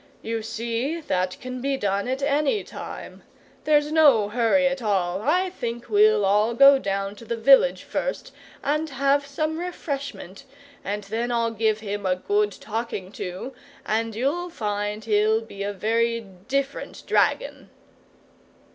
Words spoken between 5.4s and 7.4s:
think we'll all go down to the